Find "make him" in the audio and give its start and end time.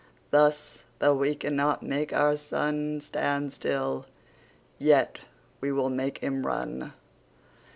5.91-6.43